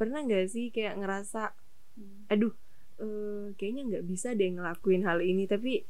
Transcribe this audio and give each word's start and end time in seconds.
pernah 0.00 0.24
nggak 0.24 0.48
sih 0.48 0.72
kayak 0.72 0.96
ngerasa 0.96 1.52
aduh 2.26 2.56
eh, 2.96 3.52
kayaknya 3.54 3.82
nggak 3.86 4.04
bisa 4.08 4.32
deh 4.32 4.48
ngelakuin 4.50 5.04
hal 5.04 5.20
ini 5.20 5.44
tapi 5.44 5.84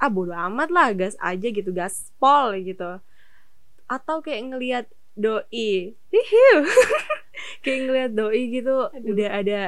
ah 0.00 0.08
bodo 0.08 0.32
amat 0.32 0.72
lah 0.72 0.96
gas 0.96 1.12
aja 1.20 1.44
gitu 1.44 1.68
gaspol 1.70 2.56
gitu 2.56 3.04
atau 3.84 4.16
kayak 4.18 4.48
ngelihat 4.48 4.86
doi 5.12 5.92
hihiu 5.92 6.58
kayak 7.62 7.80
ngelihat 7.84 8.12
doi 8.16 8.42
gitu 8.48 8.88
Aduh. 8.88 9.12
udah 9.12 9.28
ada 9.36 9.60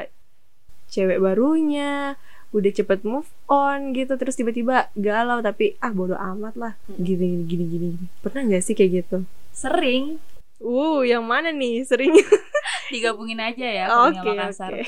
cewek 0.88 1.20
barunya 1.20 2.16
udah 2.52 2.68
cepet 2.70 3.00
move 3.02 3.28
on 3.44 3.92
gitu 3.92 4.16
terus 4.16 4.36
tiba-tiba 4.36 4.88
galau 4.92 5.40
tapi 5.40 5.76
ah 5.80 5.88
bodo 5.88 6.16
amat 6.16 6.54
lah 6.56 6.72
Mm. 6.84 6.96
gini 7.00 7.26
gini 7.28 7.44
gini 7.44 7.64
gini 7.68 7.86
gini. 7.96 8.06
pernah 8.20 8.40
nggak 8.44 8.62
sih 8.62 8.72
kayak 8.72 9.04
gitu 9.04 9.24
Sering 9.52 10.16
uh 10.60 11.00
yang 11.02 11.24
mana 11.24 11.48
nih 11.48 11.84
sering 11.84 12.12
digabungin 12.92 13.40
aja 13.40 13.64
ya 13.66 13.84
oke 13.88 14.20
Kurnia 14.20 14.44
Makassar. 14.44 14.70
oke 14.70 14.84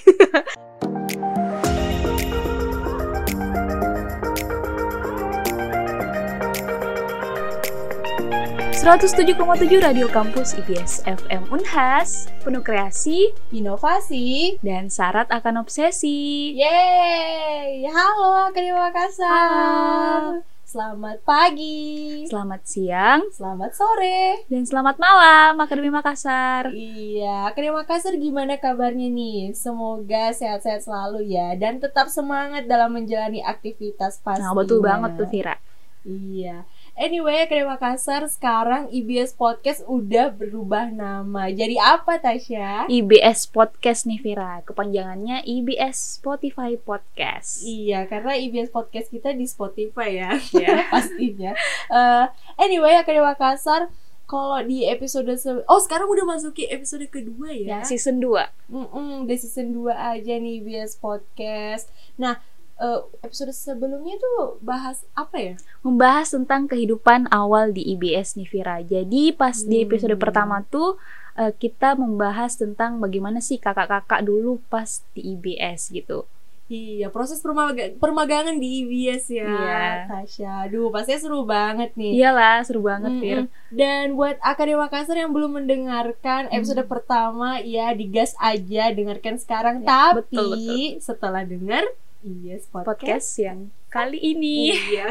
107,7 8.74 9.80
Radio 9.80 10.04
Kampus 10.12 10.52
IBS 10.60 11.00
FM 11.08 11.48
Unhas 11.48 12.28
Penuh 12.44 12.60
kreasi 12.60 13.32
Inovasi. 13.48 14.60
dan 14.60 14.92
syarat 14.92 15.24
akan 15.32 15.64
obsesi 15.64 16.52
Yeay! 16.52 17.88
Halo, 17.88 18.52
Akademi 18.52 18.76
Makassar. 18.76 19.24
Halo. 19.32 20.53
Selamat 20.74 21.22
pagi. 21.22 22.26
Selamat 22.26 22.66
siang 22.66 23.22
Selamat 23.30 23.78
sore. 23.78 24.42
dan 24.50 24.66
selamat 24.66 24.98
malam 24.98 25.54
Akademi 25.62 25.86
Makassar 25.86 26.74
Iya, 26.74 27.46
Akademi 27.46 27.78
Makassar 27.78 28.18
gimana 28.18 28.58
kabarnya 28.58 29.06
nih? 29.06 29.54
Semoga 29.54 30.34
sehat-sehat 30.34 30.82
selalu 30.82 31.30
ya 31.30 31.54
dan 31.54 31.78
tetap 31.78 32.10
semangat 32.10 32.66
dalam 32.66 32.90
menjalani 32.90 33.38
aktivitas 33.38 34.18
pastinya. 34.18 34.50
Nah 34.50 34.58
betul 34.58 34.82
banget 34.82 35.14
tuh 35.14 35.30
Vira 35.30 35.54
Iya. 36.02 36.66
Anyway, 36.94 37.50
Makassar 37.66 38.22
sekarang 38.30 38.86
IBS 38.86 39.34
Podcast 39.34 39.82
udah 39.90 40.30
berubah 40.30 40.94
nama. 40.94 41.50
Jadi 41.50 41.74
apa 41.74 42.22
Tasya? 42.22 42.86
IBS 42.86 43.50
Podcast 43.50 44.06
nih 44.06 44.22
Vira 44.22 44.62
Kepanjangannya 44.62 45.42
IBS 45.42 46.22
Spotify 46.22 46.78
Podcast 46.78 47.66
Iya, 47.66 48.06
karena 48.06 48.38
IBS 48.38 48.70
Podcast 48.70 49.10
kita 49.10 49.34
di 49.34 49.42
Spotify 49.42 50.22
ya. 50.22 50.30
Ya. 50.54 50.86
pastinya. 50.94 51.58
Eh, 51.90 52.24
anyway, 52.62 52.94
Makassar 53.02 53.90
kalau 54.24 54.62
di 54.62 54.86
episode 54.86 55.34
se- 55.34 55.66
Oh, 55.66 55.82
sekarang 55.82 56.06
udah 56.06 56.30
masuki 56.30 56.70
episode 56.70 57.10
kedua 57.10 57.50
ya. 57.50 57.66
Ya, 57.68 57.78
season 57.82 58.22
2 58.22 58.70
Mm-mm, 58.70 59.26
udah 59.26 59.36
season 59.36 59.74
2 59.74 59.90
aja 59.90 60.34
nih 60.38 60.62
BS 60.62 61.02
Podcast. 61.02 61.90
Nah, 62.14 62.38
eh, 62.84 63.00
episode 63.22 63.50
sebelumnya 63.50 64.14
tuh 64.16 64.60
bahas 64.60 65.02
apa 65.14 65.36
ya? 65.36 65.54
Membahas 65.80 66.28
tentang 66.30 66.66
kehidupan 66.66 67.26
awal 67.30 67.70
di 67.70 67.88
IBS 67.90 68.36
nih 68.36 68.46
Vira 68.46 68.76
Jadi 68.78 69.32
pas 69.32 69.56
di 69.56 69.80
episode 69.82 70.12
Hmm. 70.12 70.22
pertama 70.22 70.60
tuh 70.64 71.00
eh, 71.34 71.50
Kita 71.50 71.94
membahas 71.94 72.54
tentang 72.54 72.98
bagaimana 72.98 73.40
sih 73.40 73.56
kakak-kakak 73.56 74.20
dulu 74.22 74.60
pas 74.64 74.86
di 75.12 75.32
IBS 75.32 75.88
gitu 75.90 76.28
Iya, 76.64 77.12
proses 77.12 77.38
permaga- 77.38 77.92
permagangan 77.94 78.56
di 78.56 78.80
IBS 78.80 79.28
ya, 79.28 79.44
Iya. 79.44 79.84
Tasya. 80.08 80.64
Aduh, 80.64 80.88
pastinya 80.88 81.20
seru 81.20 81.44
banget 81.44 81.92
nih. 81.92 82.16
Iyalah 82.16 82.64
seru 82.64 82.80
banget 82.80 83.12
Vir 83.14 83.38
Mm-mm. 83.42 83.52
Dan 83.68 84.16
buat 84.16 84.40
Akademi 84.40 84.80
Makassar 84.80 85.12
yang 85.14 85.28
belum 85.28 85.60
mendengarkan 85.60 86.48
episode 86.48 86.80
Hmm. 86.80 86.88
pertama, 86.88 87.60
ya 87.60 87.92
digas 87.92 88.32
aja, 88.38 88.88
dengarkan 88.90 89.36
sekarang. 89.36 89.74
Ya, 89.78 89.92
Tapi 90.16 90.16
betul, 90.24 90.56
betul. 90.56 90.80
setelah 90.98 91.44
dengar, 91.44 91.84
yes 92.24 92.64
podcast. 92.72 92.88
Podcast 93.04 93.28
yang 93.36 93.58
kali 93.92 94.16
ini 94.16 94.72
Iya. 94.72 95.06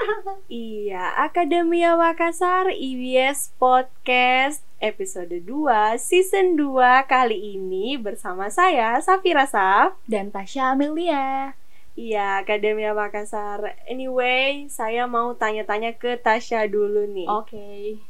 iya, 0.48 1.04
Akademia 1.20 2.00
Makassar 2.00 2.72
IBS 2.72 3.52
Podcast 3.60 4.64
episode 4.80 5.36
2 5.44 6.00
season 6.00 6.56
2 6.56 7.04
kali 7.04 7.60
ini 7.60 8.00
bersama 8.00 8.48
saya 8.48 8.96
Safira 9.04 9.44
Saf. 9.44 10.00
Dan 10.08 10.32
Tasya 10.32 10.72
Amelia 10.72 11.52
Iya, 11.96 12.44
Akademia 12.44 12.92
Makassar. 12.92 13.72
Anyway, 13.88 14.68
saya 14.68 15.08
mau 15.08 15.32
tanya-tanya 15.32 15.96
ke 15.96 16.20
Tasya 16.20 16.68
dulu 16.68 17.04
nih. 17.08 17.28
Oke 17.28 18.00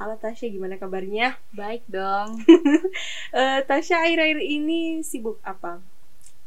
Halo 0.00 0.16
Tasya, 0.16 0.48
gimana 0.48 0.80
kabarnya? 0.80 1.36
Baik 1.52 1.84
dong 1.84 2.40
Eh, 3.36 3.60
Tasya 3.68 4.08
akhir-akhir 4.08 4.40
ini 4.40 5.04
sibuk 5.04 5.36
apa? 5.44 5.84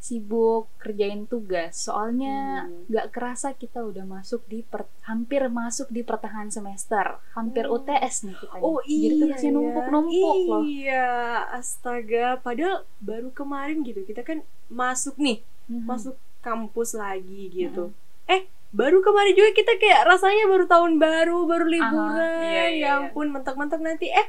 Sibuk 0.04 0.68
kerjain 0.78 1.24
tugas 1.24 1.80
Soalnya 1.80 2.68
Hmm. 2.68 2.84
nggak 2.86 3.08
kerasa 3.10 3.56
kita 3.56 3.80
udah 3.82 4.04
masuk 4.04 4.44
di 4.46 4.60
per- 4.62 4.92
Hampir 5.04 5.48
masuk 5.48 5.88
di 5.88 6.04
pertengahan 6.04 6.52
semester 6.52 7.24
Hampir 7.32 7.64
Oh. 7.66 7.80
UTS 7.80 8.28
nih 8.28 8.36
kita 8.36 8.52
nih. 8.54 8.62
Oh 8.62 8.78
Jadi 8.78 8.92
iya, 8.92 9.12
tugasnya 9.18 9.48
ya. 9.48 9.56
numpuk-numpuk 9.56 10.36
loh 10.44 10.62
Iya, 10.62 11.08
astaga. 11.56 12.28
Padahal 12.38 12.76
baru 13.00 13.32
kemarin 13.32 13.80
gitu 13.82 14.04
kita 14.04 14.22
kan 14.22 14.44
masuk 14.68 15.16
nih, 15.16 15.40
Mhm. 15.66 15.88
masuk 15.88 16.16
kampus 16.40 16.92
lagi 16.94 17.48
gitu. 17.50 17.96
Eh, 18.26 18.44
baru 18.70 19.00
kemarin 19.00 19.32
juga 19.32 19.52
kita 19.54 19.78
kayak 19.78 20.04
rasanya 20.06 20.46
baru 20.46 20.66
tahun 20.66 21.00
baru, 21.00 21.38
baru 21.46 21.64
liburan. 21.64 22.44
iya, 22.44 22.44
iya, 22.44 22.52
ya 22.52 22.68
iya. 22.70 22.90
ampun, 23.02 23.32
mentok-mentok 23.32 23.80
nanti 23.80 24.12
eh 24.12 24.28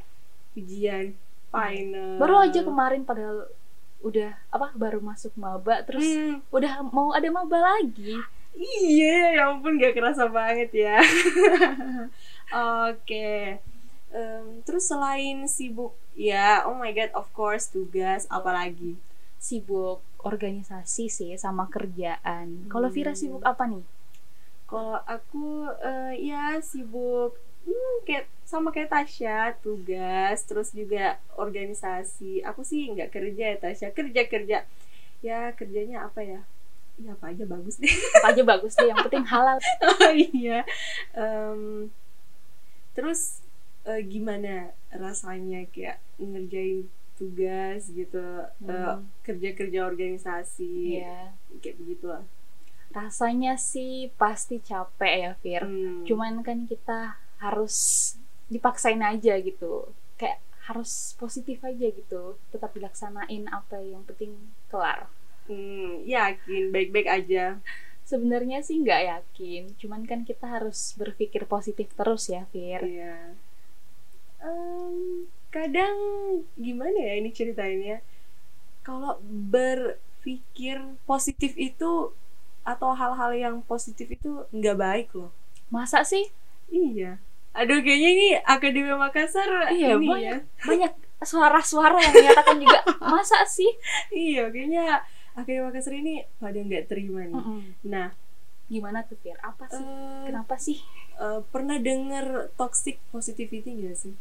ujian 0.55 1.19
final. 1.49 2.11
Baru 2.17 2.35
aja 2.41 2.61
kemarin 2.61 3.03
padahal 3.03 3.51
udah 4.05 4.37
apa 4.53 4.77
baru 4.77 5.01
masuk 5.01 5.33
maba 5.35 5.81
terus 5.83 6.05
Hmm, 6.05 6.45
udah 6.53 6.85
mau 6.87 7.11
ada 7.11 7.27
maba 7.29 7.57
lagi 7.59 8.21
Iya, 8.55 9.35
ya 9.35 9.43
ampun 9.51 9.83
gak 9.83 9.99
kerasa 9.99 10.31
banget 10.31 10.71
ya. 10.71 11.03
Oke. 12.87 13.59
Em, 14.15 14.45
terus 14.63 14.87
selain 14.87 15.43
sibuk 15.51 15.91
ya, 16.15 16.63
oh 16.63 16.79
my 16.79 16.95
god, 16.95 17.11
of 17.13 17.27
course 17.33 17.67
tugas 17.67 18.31
apalagi. 18.31 18.95
sibuk 19.43 20.01
organisasi 20.25 21.11
sih 21.11 21.37
sama 21.37 21.69
kerjaan. 21.69 22.71
Kalau 22.71 22.89
Vira 22.89 23.13
Hmm. 23.13 23.19
sibuk 23.19 23.43
apa 23.43 23.67
nih? 23.67 23.85
Kalau 24.65 24.97
aku 25.05 25.69
eh, 25.83 26.15
ya 26.25 26.57
sibuk 26.63 27.37
hmm, 27.65 27.97
kayak 28.05 28.25
sama 28.45 28.71
kayak 28.71 28.93
Tasya, 28.93 29.57
tugas, 29.61 30.39
terus 30.45 30.71
juga 30.71 31.17
organisasi. 31.35 32.45
Aku 32.45 32.63
sih 32.63 32.93
nggak 32.93 33.11
kerja 33.11 33.45
ya 33.53 33.59
Tasya, 33.59 33.89
kerja 33.91 34.23
kerja. 34.25 34.59
Ya 35.21 35.51
kerjanya 35.57 36.05
apa 36.05 36.21
ya? 36.21 36.41
Ya 36.95 37.17
apa 37.17 37.33
aja 37.35 37.43
bagus 37.45 37.81
deh. 37.81 37.91
Apa 38.21 38.31
aja 38.31 38.43
bagus 38.45 38.73
deh, 38.77 38.87
yang 38.87 39.01
penting 39.03 39.27
halal. 39.27 39.59
Oh 39.83 40.13
iya. 40.13 40.63
Em, 41.13 41.91
terus 42.95 43.43
eh, 43.85 44.01
gimana 44.01 44.71
rasanya 44.89 45.67
kayak 45.69 45.99
ngerjain 46.17 46.87
tugas 47.15 47.91
gitu, 47.91 48.19
eh, 48.19 48.67
Hmm. 48.67 49.07
kerja-kerja 49.23 49.87
organisasi, 49.87 50.99
Iya. 50.99 51.35
kayak 51.59 51.77
begitulah. 51.79 52.23
Rasanya 52.91 53.59
sih 53.59 54.11
pasti 54.15 54.63
capek 54.63 55.15
ya, 55.19 55.33
Fir. 55.43 55.63
Hmm. 55.67 56.03
Cuman 56.07 56.43
kan 56.43 56.63
kita 56.65 57.19
harus 57.39 57.77
dipaksain 58.49 59.01
aja 59.01 59.35
gitu. 59.41 59.91
Kayak 60.21 60.39
harus 60.65 61.13
positif 61.21 61.61
aja 61.65 61.87
gitu. 61.91 62.39
Tetap 62.53 62.73
dilaksanain 62.73 63.49
apa 63.53 63.81
yang 63.81 64.05
penting 64.09 64.37
kelar. 64.73 65.09
Hmm, 65.45 66.05
yakin 66.09 66.73
baik-baik 66.73 67.09
aja. 67.09 67.61
Sebenarnya 68.05 68.61
sih 68.65 68.81
nggak 68.81 69.03
yakin. 69.05 69.63
Cuman 69.81 70.05
kan 70.09 70.25
kita 70.25 70.49
harus 70.49 70.93
berpikir 70.97 71.45
positif 71.49 71.93
terus 71.93 72.29
ya, 72.29 72.49
Fir. 72.53 72.85
Iya. 72.85 73.37
Em, 74.45 75.29
kadang 75.49 75.97
gimana 76.57 76.97
ya 77.01 77.17
ini 77.17 77.33
ceritainnya? 77.33 78.05
Kalau 78.85 79.17
berpikir 79.25 80.81
positif 81.09 81.57
itu 81.57 82.13
atau 82.65 82.91
hal-hal 82.97 83.33
yang 83.37 83.57
positif 83.65 84.09
itu 84.09 84.49
nggak 84.53 84.77
baik 84.81 85.09
loh. 85.13 85.33
Masa 85.69 86.05
sih? 86.05 86.33
Iya. 86.75 87.11
Aduh 87.55 87.79
kayaknya 87.81 88.11
ini 88.11 88.27
Akademi 88.43 88.91
Makassar 88.91 89.71
Iya, 89.71 89.95
ini 89.95 90.11
banyak. 90.11 90.23
ya. 90.27 90.37
Banyak 90.67 90.93
suara-suara 91.23 92.03
yang 92.03 92.13
menyatakan 92.13 92.57
juga 92.59 92.81
masa 93.15 93.47
sih? 93.47 93.71
Iya, 94.11 94.51
kayaknya 94.51 95.07
Akademi 95.33 95.63
Makassar 95.65 95.95
ini 95.95 96.27
pada 96.37 96.59
nggak 96.59 96.91
terima 96.91 97.23
nih. 97.25 97.37
Mm-mm. 97.39 97.61
Nah, 97.87 98.11
Gimana 98.65 99.05
tuh, 99.05 99.21
Fir? 99.21 99.37
Apa 99.39 99.69
sih? 99.69 99.85
eh, 99.85 100.25
Kenapa 100.25 100.57
sih? 100.57 100.81
eh, 101.21 101.41
pernah 101.53 101.77
denger 101.77 102.49
toxic 102.57 102.97
positivity 103.13 103.71
nggak 103.71 103.93
sih? 103.95 104.17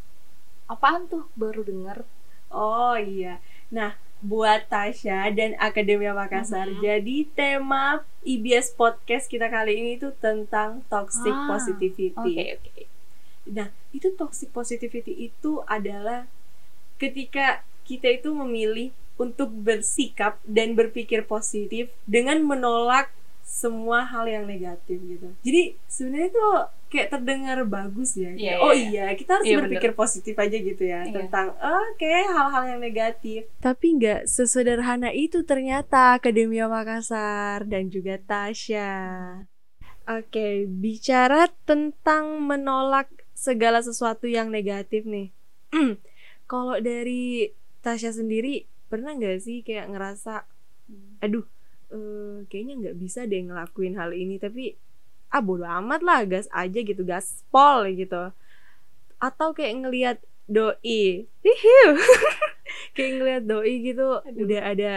Apaan 0.68 1.08
tuh? 1.08 1.32
Baru 1.34 1.64
denger. 1.64 2.04
Oh 2.52 2.94
iya. 2.94 3.40
Nah, 3.72 3.96
buat 4.24 4.72
Tasya 4.72 5.36
dan 5.36 5.60
Akademia 5.60 6.16
Makassar. 6.16 6.72
Mhm. 6.72 6.80
Jadi 6.80 7.18
tema 7.36 8.02
IBS 8.24 8.72
podcast 8.72 9.28
kita 9.28 9.52
kali 9.52 9.76
ini 9.84 10.00
itu 10.00 10.16
tentang 10.24 10.80
toxic 10.88 11.36
Ah, 11.36 11.52
positivity. 11.52 12.16
Oke, 12.16 12.44
oke. 12.56 12.84
Nah, 13.52 13.68
itu 13.92 14.16
toxic 14.16 14.48
positivity 14.56 15.28
itu 15.28 15.60
adalah 15.68 16.32
ketika 16.96 17.68
kita 17.84 18.08
itu 18.08 18.32
memilih 18.32 18.96
untuk 19.20 19.52
bersikap 19.52 20.40
dan 20.48 20.74
berpikir 20.74 21.28
positif 21.28 21.92
dengan 22.08 22.40
menolak 22.40 23.12
semua 23.44 24.08
hal 24.08 24.26
yang 24.26 24.48
negatif 24.48 24.98
gitu. 25.04 25.36
Jadi 25.44 25.76
sebenarnya 25.92 26.32
tuh 26.32 26.56
kayak 26.94 27.10
terdengar 27.10 27.58
bagus 27.66 28.14
ya. 28.14 28.30
Kayak, 28.38 28.62
oh 28.62 28.70
iya. 28.70 29.10
iya, 29.10 29.18
kita 29.18 29.42
harus 29.42 29.46
Iya, 29.50 29.58
berpikir 29.66 29.92
positif 29.98 30.36
aja 30.38 30.54
gitu 30.54 30.84
ya 30.86 31.02
Iya. 31.02 31.26
tentang 31.26 31.58
oke 31.58 32.14
hal-hal 32.30 32.64
yang 32.70 32.80
negatif. 32.80 33.50
Tapi 33.58 33.86
nggak 33.98 34.30
sesederhana 34.30 35.10
itu 35.10 35.42
ternyata 35.42 36.22
Akademia 36.22 36.70
Makassar 36.70 37.66
dan 37.66 37.90
juga 37.90 38.22
Tasya. 38.22 38.94
Oke, 40.04 40.68
bicara 40.68 41.50
tentang 41.66 42.44
menolak 42.44 43.08
segala 43.34 43.80
sesuatu 43.82 44.30
yang 44.30 44.54
negatif 44.54 45.08
nih. 45.08 45.34
Kalau 46.52 46.78
dari 46.78 47.50
Tasya 47.82 48.14
sendiri 48.14 48.68
pernah 48.86 49.16
nggak 49.16 49.40
sih 49.42 49.66
kayak 49.66 49.90
ngerasa, 49.90 50.46
aduh, 51.18 51.48
eh, 51.90 52.46
kayaknya 52.46 52.74
nggak 52.84 52.98
bisa 53.00 53.26
deh 53.26 53.42
ngelakuin 53.42 53.96
hal 53.96 54.12
ini, 54.12 54.38
tapi 54.38 54.76
ah 55.34 55.42
bodo 55.42 55.66
amat 55.66 56.02
lah, 56.06 56.20
gas 56.30 56.48
aja 56.54 56.80
gitu, 56.86 57.02
gaspol 57.02 57.90
gitu. 57.98 58.30
Atau 59.18 59.56
kayak 59.58 59.74
ngelihat 59.84 60.18
doi, 60.46 61.26
hihiu, 61.44 61.90
kayak 62.96 63.12
ngelihat 63.20 63.44
doi 63.48 63.74
gitu, 63.82 64.22
Aduh. 64.24 64.46
udah 64.46 64.62
ada 64.76 64.92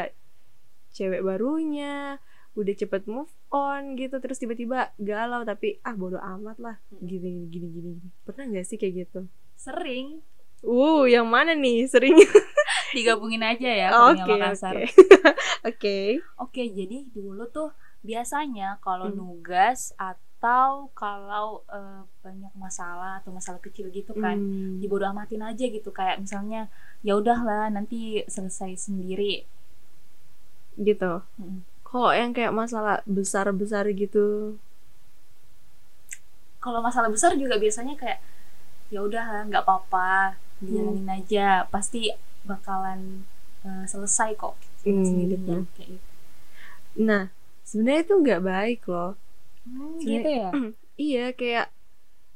cewek 0.92 1.22
barunya, 1.22 2.18
udah 2.58 2.74
cepet 2.74 3.04
move 3.06 3.30
on 3.52 3.94
gitu, 4.00 4.16
terus 4.18 4.40
tiba-tiba 4.42 4.90
galau 4.98 5.44
tapi 5.46 5.78
ah 5.86 5.94
bodo 5.94 6.18
amat 6.18 6.56
lah, 6.58 6.76
gini 7.00 7.46
gini 7.48 7.68
gini 7.72 7.96
gini. 7.96 8.08
Pernah 8.26 8.44
nggak 8.50 8.66
sih 8.66 8.76
kayak 8.80 8.94
gitu? 9.06 9.20
Sering 9.56 10.20
Uh, 10.66 11.04
yang 11.06 11.28
mana 11.28 11.52
nih 11.54 11.84
sering? 11.86 12.16
digabungin 12.96 13.44
aja 13.44 13.70
ya 13.70 13.88
Oke, 14.10 14.34
oke. 14.34 14.80
Oke. 15.68 15.96
Oke, 16.40 16.62
jadi 16.72 17.06
dulu 17.12 17.44
tuh 17.52 17.70
biasanya 18.02 18.80
kalau 18.82 19.12
Hmm. 19.12 19.20
nugas 19.20 19.92
atau 20.00 20.25
kalau 21.00 21.46
eh, 21.76 22.00
banyak 22.24 22.52
masalah 22.64 23.10
atau 23.20 23.30
masalah 23.38 23.60
kecil 23.66 23.86
gitu 23.98 24.12
kan, 24.24 24.36
Hmm. 24.42 24.80
dibodo 24.80 25.04
amatin 25.12 25.42
aja 25.50 25.64
gitu 25.76 25.88
kayak 25.98 26.16
misalnya 26.24 26.58
ya 27.06 27.12
udahlah 27.20 27.64
nanti 27.76 27.96
selesai 28.34 28.70
sendiri. 28.86 29.32
gitu. 30.86 31.04
Mm. 31.40 31.60
Kalau 31.86 32.10
yang 32.20 32.30
kayak 32.36 32.52
masalah 32.60 32.96
besar-besar 33.08 33.84
gitu, 34.02 34.18
Kalau 36.64 36.80
masalah 36.86 37.08
besar 37.14 37.32
juga 37.42 37.56
biasanya 37.64 37.94
kayak 38.00 38.18
ya 38.94 39.00
udahlah 39.08 39.40
nggak 39.48 39.64
apa-apa, 39.66 40.36
dijalanin 40.62 41.08
aja, 41.18 41.48
pasti 41.74 42.00
bakalan 42.50 43.00
eh, 43.66 43.84
selesai 43.92 44.30
kok 44.42 44.54
Hmm, 44.84 45.28
gitu. 45.32 45.52
kayak 45.76 45.88
gitu. 45.98 46.10
nah 47.06 47.22
sebenarnya 47.68 48.00
itu 48.06 48.14
nggak 48.22 48.40
baik 48.50 48.80
loh. 48.92 49.10
Hmm, 49.66 49.98
gitu 49.98 50.28
ya. 50.30 50.50
Iya, 50.96 51.36
kayak 51.36 51.68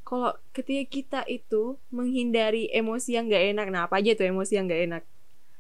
kalau 0.04 0.36
ketika 0.52 0.84
kita 0.84 1.20
itu 1.24 1.80
menghindari 1.88 2.68
emosi 2.68 3.16
yang 3.16 3.24
nggak 3.24 3.56
enak, 3.56 3.66
nah 3.72 3.88
apa 3.88 4.04
aja 4.04 4.12
tuh 4.12 4.28
emosi 4.28 4.52
yang 4.52 4.68
nggak 4.68 4.82
enak? 4.84 5.02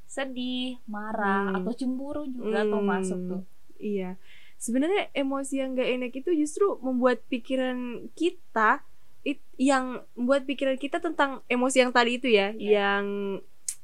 Sedih, 0.04 0.76
marah, 0.84 1.48
Hmm. 1.48 1.56
atau 1.64 1.72
cemburu 1.72 2.28
juga 2.28 2.66
tuh 2.66 2.82
Hmm, 2.82 2.90
masuk 2.92 3.18
tuh. 3.24 3.40
Iya. 3.80 4.20
Sebenarnya 4.60 5.08
emosi 5.16 5.64
yang 5.64 5.72
nggak 5.72 5.90
enak 5.96 6.12
itu 6.12 6.30
justru 6.36 6.76
membuat 6.84 7.24
pikiran 7.32 8.10
kita 8.12 8.84
it, 9.24 9.40
yang 9.56 10.04
membuat 10.12 10.44
pikiran 10.44 10.76
kita 10.76 11.00
tentang 11.00 11.40
emosi 11.48 11.80
yang 11.80 11.92
tadi 11.94 12.20
itu 12.20 12.28
ya, 12.28 12.52
Iya. 12.52 12.68
yang 12.76 13.04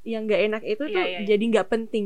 yang 0.05 0.29
nggak 0.29 0.41
enak 0.45 0.61
itu 0.61 0.83
Iya, 0.85 0.93
tuh 0.93 1.03
iya, 1.09 1.17
iya. 1.17 1.25
jadi 1.25 1.43
nggak 1.57 1.69
penting. 1.73 2.05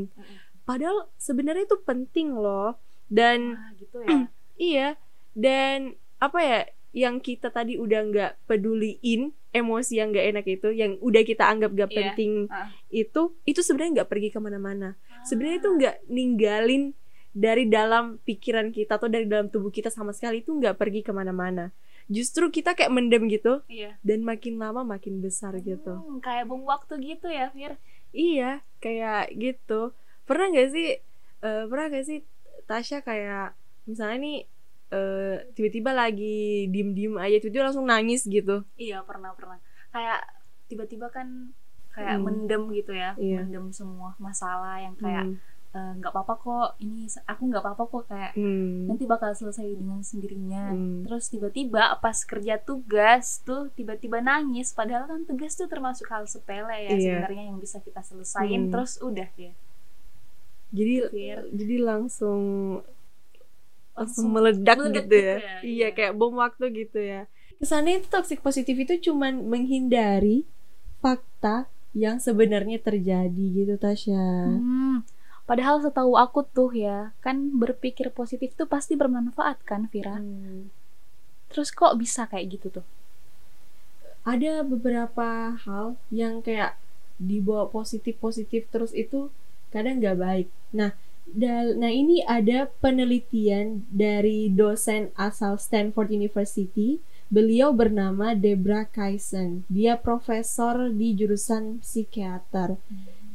Padahal 0.64 1.12
sebenarnya 1.20 1.68
itu 1.68 1.76
penting 1.84 2.32
loh. 2.32 2.80
Dan 3.12 3.60
Ah, 3.60 3.68
gitu 3.76 4.00
ya. 4.00 4.08
iya, 4.72 4.88
dan 5.32 5.92
apa 6.16 6.38
ya 6.38 6.60
yang 6.92 7.18
kita 7.18 7.48
tadi 7.48 7.74
udah 7.74 8.00
nggak 8.04 8.32
peduliin 8.44 9.32
emosi 9.50 9.96
yang 9.96 10.12
nggak 10.12 10.26
enak 10.30 10.46
itu, 10.46 10.68
yang 10.70 10.96
udah 10.98 11.22
kita 11.22 11.44
anggap 11.44 11.72
gak 11.74 11.88
Iya. 11.88 11.96
penting 11.98 12.32
Ah. 12.48 12.68
itu, 12.88 13.36
itu 13.42 13.60
sebenarnya 13.60 14.00
nggak 14.00 14.10
pergi 14.10 14.28
ke 14.28 14.38
mana-mana. 14.38 14.96
Sebenarnya 15.22 15.58
itu 15.58 15.70
nggak 15.70 15.96
ninggalin 16.06 16.84
dari 17.30 17.64
dalam 17.64 18.16
pikiran 18.18 18.68
kita 18.70 18.96
atau 18.96 19.08
dari 19.08 19.24
dalam 19.24 19.48
tubuh 19.48 19.68
kita 19.68 19.88
sama 19.88 20.12
sekali 20.12 20.40
itu 20.40 20.52
nggak 20.52 20.76
pergi 20.76 21.00
ke 21.00 21.10
mana-mana. 21.10 21.72
Justru 22.06 22.48
kita 22.48 22.72
kayak 22.72 22.90
mendem 22.90 23.24
gitu 23.26 23.60
Iya. 23.66 23.96
dan 24.00 24.20
makin 24.20 24.56
lama 24.56 24.82
makin 24.82 25.20
besar 25.20 25.56
gitu. 25.58 25.96
Hmm, 25.96 26.18
kayak 26.18 26.44
bom 26.44 26.60
waktu 26.62 26.96
gitu 26.98 27.26
ya, 27.26 27.48
Fir. 27.50 27.76
Iya, 28.10 28.60
kayak 28.78 29.32
gitu. 29.32 29.96
Pernah 30.22 30.48
nggak 30.50 30.70
sih? 30.70 30.88
eh, 31.40 31.64
pernah 31.66 31.88
nggak 31.88 32.04
sih 32.04 32.18
Tasya 32.64 33.00
kayak 33.00 33.52
misalnya 33.84 34.16
nih 34.16 34.38
eh, 34.92 35.48
tiba-tiba 35.52 35.90
lagi 35.90 36.68
diem-diem 36.68 37.16
aja 37.16 37.40
tiba-tiba 37.40 37.66
langsung 37.66 37.88
nangis 37.88 38.22
gitu. 38.22 38.60
Iya, 38.76 39.00
pernah 39.02 39.32
pernah. 39.32 39.56
Kayak 39.88 40.20
tiba-tiba 40.68 41.08
kan 41.08 41.56
kayak 41.90 42.16
Hmm. 42.16 42.24
mendem 42.24 42.62
gitu 42.72 42.92
ya, 42.92 43.12
Iya. 43.16 43.44
mendem 43.44 43.68
semua 43.68 44.16
masalah 44.16 44.76
yang 44.78 44.96
kayak 44.96 45.24
Hmm. 45.26 45.36
eh, 45.72 45.92
nggak 45.96 46.08
apa-apa 46.10 46.34
kok. 46.36 46.68
Ini 46.78 47.04
aku 47.24 47.42
nggak 47.48 47.62
apa-apa 47.62 47.84
kok 47.86 48.04
kayak 48.06 48.32
Hmm. 48.32 48.84
nanti 48.86 49.04
bakal 49.04 49.32
selesai 49.32 49.64
dengan 49.72 50.00
sendirinya. 50.00 50.68
Hmm. 50.68 51.00
Terus 51.02 51.28
tiba-tiba 51.28 51.96
pas 51.96 52.18
kerja 52.22 52.56
tugas 52.58 53.40
tuh 53.40 53.68
tiba-tiba 53.70 54.20
nangis 54.20 54.70
padahal 54.70 55.04
kan 55.06 55.24
tugas 55.24 55.52
tuh 55.52 55.64
termasuk 55.66 56.04
hal 56.06 56.24
sepele 56.24 56.68
ya 56.78 56.92
Iya. 56.92 57.00
sebenarnya 57.18 57.44
yang 57.48 57.56
bisa 57.56 57.80
kita 57.80 58.00
selesain 58.00 58.68
Hmm. 58.68 58.70
terus 58.70 59.00
udah 59.00 59.28
ya. 59.34 59.52
Jadi 60.72 60.94
Fir. 61.06 61.38
jadi 61.52 61.76
langsung 61.82 62.40
langsung 63.92 64.32
meledak, 64.32 64.76
meledak 64.78 65.04
gitu 65.04 65.14
gitu 65.14 65.16
ya. 65.16 65.36
ya, 65.36 65.38
Iya, 65.38 65.56
iya. 65.62 65.88
kayak 65.92 66.12
bom 66.16 66.34
waktu 66.40 66.64
gitu 66.72 66.98
ya. 66.98 67.20
Kesannya 67.60 68.02
itu 68.02 68.08
toxic 68.10 68.38
positif 68.42 68.74
itu 68.74 69.12
cuman 69.12 69.44
menghindari 69.46 70.48
fakta 70.98 71.70
yang 71.92 72.16
sebenarnya 72.18 72.80
terjadi 72.80 73.44
gitu 73.52 73.74
Tasya. 73.76 74.48
Hmm, 74.48 75.04
Padahal 75.42 75.82
setahu 75.82 76.14
aku 76.16 76.46
tuh 76.46 76.70
ya, 76.72 77.12
kan 77.20 77.36
berpikir 77.58 78.08
positif 78.14 78.54
tuh 78.54 78.64
pasti 78.70 78.94
bermanfaat 78.94 79.60
kan, 79.66 79.90
Vira? 79.90 80.16
Hmm. 80.22 80.70
Terus 81.50 81.74
kok 81.74 81.98
bisa 81.98 82.24
kayak 82.30 82.56
gitu 82.56 82.80
tuh? 82.80 82.86
Ada 84.22 84.62
beberapa 84.62 85.52
hal 85.66 85.98
yang 86.14 86.40
kayak 86.40 86.78
dibawa 87.18 87.66
positif-positif 87.68 88.70
terus 88.70 88.94
itu 88.94 89.28
kadang 89.74 89.98
nggak 89.98 90.16
baik. 90.16 90.48
Nah, 90.72 90.94
nah 91.32 91.90
ini 91.92 92.20
ada 92.26 92.68
penelitian 92.82 93.86
dari 93.88 94.50
dosen 94.52 95.14
asal 95.16 95.56
Stanford 95.56 96.12
University. 96.12 97.00
Beliau 97.32 97.72
bernama 97.72 98.36
Debra 98.36 98.84
Kaisen. 98.84 99.64
Dia 99.72 99.96
profesor 99.96 100.92
di 100.92 101.16
jurusan 101.16 101.80
psikiater. 101.80 102.76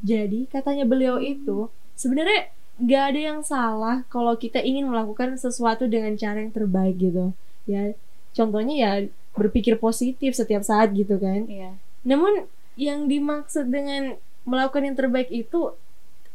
Jadi 0.06 0.46
katanya 0.46 0.86
beliau 0.86 1.18
itu 1.18 1.74
sebenarnya 1.98 2.54
nggak 2.78 3.04
ada 3.10 3.20
yang 3.34 3.42
salah 3.42 4.06
kalau 4.14 4.38
kita 4.38 4.62
ingin 4.62 4.86
melakukan 4.86 5.34
sesuatu 5.34 5.90
dengan 5.90 6.14
cara 6.14 6.38
yang 6.46 6.54
terbaik 6.54 7.02
gitu. 7.02 7.34
Ya, 7.66 7.98
contohnya 8.38 8.76
ya 8.78 8.92
berpikir 9.34 9.82
positif 9.82 10.38
setiap 10.38 10.62
saat 10.62 10.94
gitu 10.94 11.18
kan. 11.18 11.50
Iya. 11.50 11.82
Namun 12.06 12.46
yang 12.78 13.10
dimaksud 13.10 13.74
dengan 13.74 14.22
melakukan 14.46 14.86
yang 14.86 14.98
terbaik 14.98 15.34
itu 15.34 15.74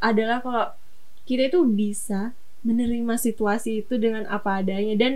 adalah 0.03 0.43
kalau 0.43 0.67
kita 1.29 1.53
itu 1.53 1.61
bisa 1.67 2.35
menerima 2.63 3.19
situasi 3.19 3.83
itu 3.83 3.99
dengan 3.99 4.27
apa 4.31 4.63
adanya 4.63 4.95
dan 4.95 5.13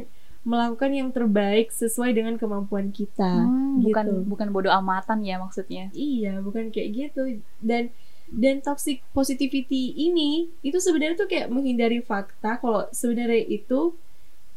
melakukan 0.47 0.95
yang 0.95 1.11
terbaik 1.11 1.75
sesuai 1.75 2.15
dengan 2.15 2.39
kemampuan 2.39 2.95
kita. 2.95 3.47
Hmm, 3.47 3.83
bukan 3.83 4.07
gitu. 4.07 4.23
bukan 4.31 4.49
bodoh 4.55 4.71
amatan 4.71 5.27
ya 5.27 5.43
maksudnya. 5.43 5.91
Iya, 5.91 6.39
bukan 6.39 6.71
kayak 6.71 6.89
gitu. 6.95 7.43
Dan 7.59 7.91
dan 8.31 8.63
toxic 8.63 9.03
positivity 9.11 9.95
ini 9.95 10.51
itu 10.63 10.79
sebenarnya 10.79 11.19
tuh 11.19 11.31
kayak 11.31 11.51
menghindari 11.51 12.03
fakta 12.03 12.59
kalau 12.59 12.87
sebenarnya 12.91 13.43
itu 13.47 13.95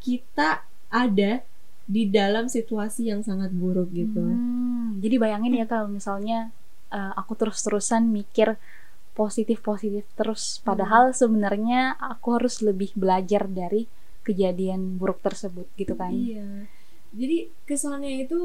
kita 0.01 0.65
ada 0.89 1.41
di 1.89 2.05
dalam 2.05 2.45
situasi 2.45 3.09
yang 3.09 3.25
sangat 3.25 3.49
buruk 3.49 3.89
gitu. 3.89 4.21
Hmm, 4.21 5.01
jadi 5.01 5.17
bayangin 5.17 5.57
ya 5.57 5.65
kalau 5.65 5.89
misalnya 5.89 6.53
eh, 6.93 7.13
aku 7.17 7.33
terus-terusan 7.33 8.09
mikir 8.13 8.61
positif-positif 9.17 10.05
terus, 10.15 10.63
padahal 10.63 11.11
sebenarnya 11.11 11.97
aku 11.99 12.39
harus 12.39 12.63
lebih 12.63 12.95
belajar 12.95 13.45
dari 13.49 13.85
kejadian 14.23 14.95
buruk 14.99 15.19
tersebut 15.23 15.67
gitu 15.75 15.93
kan? 15.97 16.13
Iya. 16.13 16.69
Jadi 17.09 17.37
kesannya 17.65 18.23
itu 18.29 18.39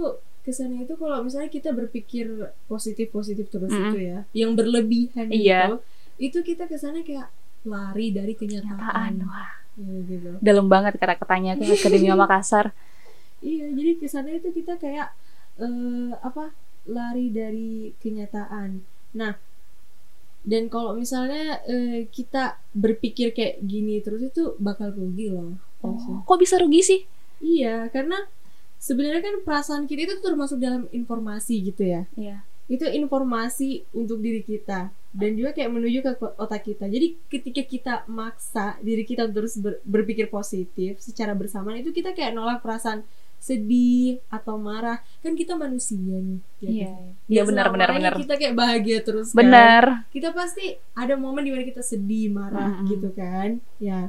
kesannya 0.45 0.85
itu 0.85 0.95
kalau 1.01 1.25
misalnya 1.25 1.49
kita 1.49 1.73
berpikir 1.73 2.29
positif 2.69 3.09
positif 3.09 3.49
terus 3.49 3.73
Mm-mm. 3.73 3.93
itu 3.93 3.99
ya, 4.13 4.19
yang 4.37 4.53
berlebihan 4.53 5.33
Iya. 5.33 5.61
gitu, 5.73 5.75
itu 6.21 6.39
kita 6.55 6.69
kesannya 6.69 7.01
kayak 7.05 7.29
lari 7.65 8.13
dari 8.13 8.33
kenyataan. 8.37 8.77
Kenyataan, 8.77 9.13
wah, 9.25 9.53
Iya, 9.75 9.99
gitu. 10.07 10.31
dalam 10.45 10.67
banget 10.69 11.01
kata-katanya 11.01 11.57
ke 11.59 11.65
Akademia 11.67 12.15
Makassar. 12.15 12.71
Iya, 13.45 13.69
jadi 13.77 14.01
kesannya 14.01 14.41
itu 14.41 14.57
kita 14.57 14.81
kayak 14.81 15.13
eh, 15.61 16.11
apa 16.17 16.57
lari 16.89 17.29
dari 17.29 17.93
kenyataan. 18.01 18.81
Nah, 19.21 19.37
dan 20.45 20.69
kalau 20.69 20.93
misalnya 20.93 21.59
eh, 21.65 22.07
kita 22.09 22.61
berpikir 22.71 23.33
kayak 23.33 23.61
gini 23.61 23.99
terus 23.99 24.21
itu 24.23 24.55
bakal 24.61 24.93
rugi 24.93 25.33
loh. 25.33 25.57
Oh, 25.81 25.97
kok 26.23 26.39
bisa 26.39 26.57
rugi 26.57 26.81
sih? 26.81 27.01
iya 27.41 27.89
karena 27.89 28.17
sebenarnya 28.79 29.21
kan 29.21 29.35
perasaan 29.41 29.85
kita 29.85 30.05
itu 30.05 30.17
termasuk 30.21 30.57
dalam 30.57 30.89
informasi 30.91 31.61
gitu 31.61 31.85
ya 31.85 32.09
Iya. 32.17 32.41
itu 32.67 32.85
informasi 32.89 33.85
untuk 33.93 34.21
diri 34.21 34.41
kita 34.41 34.89
dan 35.13 35.31
juga 35.37 35.53
kayak 35.53 35.69
menuju 35.69 35.99
ke 36.01 36.11
otak 36.35 36.65
kita 36.65 36.89
jadi 36.89 37.13
ketika 37.29 37.63
kita 37.63 37.95
maksa 38.09 38.81
diri 38.81 39.05
kita 39.05 39.29
terus 39.29 39.61
ber- 39.61 39.77
berpikir 39.85 40.27
positif 40.27 40.97
secara 40.99 41.37
bersamaan 41.37 41.79
itu 41.79 41.93
kita 41.93 42.17
kayak 42.17 42.33
nolak 42.33 42.65
perasaan 42.65 43.05
sedih 43.45 44.25
atau 44.29 44.57
marah 44.57 44.97
kan 45.21 45.33
kita 45.33 45.53
manusia 45.55 46.01
nih 46.17 46.41
ya 46.59 46.71
Iya. 46.71 46.89
kan? 46.89 47.05
Iya 47.25 47.37
Ya, 47.37 47.43
benar 47.45 47.67
benar 47.69 47.89
selamanya 47.89 48.01
benar. 48.09 48.15
kita 48.25 48.35
kayak 48.35 48.55
bahagia 48.57 48.99
terus 49.01 49.29
kan. 49.29 49.37
Benar. 49.39 49.85
kita 50.09 50.29
pasti 50.33 50.67
ada 50.95 51.15
momen 51.15 51.45
di 51.45 51.53
mana 51.53 51.63
kita 51.63 51.83
sedih 51.83 52.33
marah 52.33 52.73
Mm-mm. 52.75 52.89
gitu 52.89 53.09
kan 53.13 53.61
ya 53.79 54.09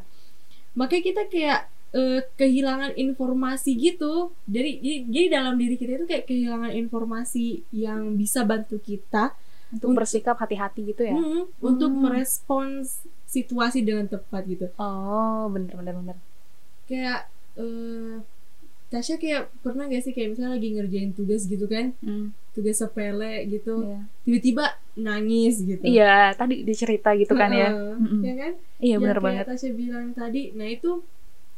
makanya 0.74 1.04
kita 1.06 1.22
kayak 1.28 1.60
eh, 1.92 2.22
kehilangan 2.34 2.92
informasi 2.96 3.72
gitu 3.74 4.14
jadi, 4.46 4.72
jadi 4.78 4.98
jadi 5.06 5.28
dalam 5.34 5.56
diri 5.56 5.76
kita 5.76 5.92
itu 5.94 6.06
kayak 6.06 6.26
kehilangan 6.26 6.72
informasi 6.74 7.46
yang 7.72 8.16
bisa 8.16 8.44
bantu 8.44 8.80
kita 8.80 9.36
Untuk 9.68 9.98
bersikap 9.98 10.38
hati-hati 10.38 10.82
gitu 10.86 11.04
ya. 11.04 11.12
mm, 11.14 11.60
untuk 11.60 11.90
Hmm. 11.90 12.02
merespons 12.06 13.04
situasi 13.26 13.82
dengan 13.82 14.06
tepat 14.06 14.44
gitu 14.46 14.68
Oh, 14.78 15.48
bener 15.50 15.74
bener 15.74 15.94
bener. 15.94 16.18
kayak 16.86 17.28
eh 17.56 18.20
Tasya 18.86 19.18
kayak 19.18 19.50
pernah 19.60 19.86
gak 19.86 20.02
sih 20.02 20.12
kayak 20.12 20.34
misalnya 20.34 20.56
lagi 20.56 20.70
ngerjain 20.72 21.12
tugas 21.12 21.44
gitu 21.44 21.66
kan 21.66 21.92
Hmm, 22.00 22.32
tugas 22.52 22.78
sepele 22.78 23.44
gitu 23.46 23.84
Iya. 23.84 24.00
tiba-tiba 24.24 24.66
nangis 24.96 25.60
gitu 25.60 25.84
Iya, 25.84 26.32
tadi 26.34 26.62
dicerita 26.62 27.12
gitu 27.14 27.34
kan 27.34 27.52
ya. 27.52 27.70
Heeh, 27.70 27.94
Mm-mm. 27.98 28.22
ya 28.22 28.34
kan 28.36 28.54
Iya 28.78 28.96
bener 28.98 29.18
kayak 29.18 29.26
banget. 29.26 29.46
Tasya 29.50 29.72
bilang 29.74 30.06
tadi 30.12 30.42
nah 30.52 30.66
itu 30.66 31.04